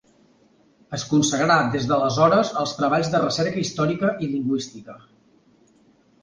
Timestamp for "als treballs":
2.63-3.11